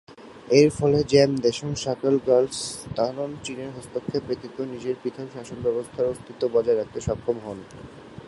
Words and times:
এরফলে 0.59 0.99
'জাম-দ্ব্যাংস-শা-ক্যা-র্গ্যাল-ম্ত্শান 1.03 3.31
চীনের 3.45 3.69
হস্তক্ষেপ 3.75 4.23
ব্যতীত 4.27 4.57
নিজের 4.73 4.95
পৃথক 5.01 5.27
শাসনব্যবস্থার 5.35 6.09
অস্তিত্ব 6.11 6.43
বজায় 6.55 6.77
রাখতে 6.77 6.99
সক্ষম 7.07 7.37
হন। 7.45 7.59